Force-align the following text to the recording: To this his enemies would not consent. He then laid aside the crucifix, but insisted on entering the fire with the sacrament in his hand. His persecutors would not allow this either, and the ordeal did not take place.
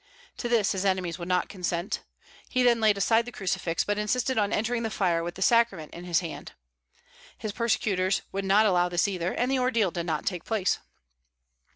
To 0.37 0.49
this 0.49 0.71
his 0.71 0.83
enemies 0.83 1.19
would 1.19 1.27
not 1.27 1.47
consent. 1.47 2.01
He 2.49 2.63
then 2.63 2.81
laid 2.81 2.97
aside 2.97 3.27
the 3.27 3.31
crucifix, 3.31 3.83
but 3.83 3.99
insisted 3.99 4.35
on 4.35 4.51
entering 4.51 4.81
the 4.81 4.89
fire 4.89 5.21
with 5.21 5.35
the 5.35 5.43
sacrament 5.43 5.93
in 5.93 6.05
his 6.05 6.21
hand. 6.21 6.53
His 7.37 7.51
persecutors 7.51 8.23
would 8.31 8.43
not 8.43 8.65
allow 8.65 8.89
this 8.89 9.07
either, 9.07 9.31
and 9.31 9.51
the 9.51 9.59
ordeal 9.59 9.91
did 9.91 10.07
not 10.07 10.25
take 10.25 10.43
place. 10.43 10.79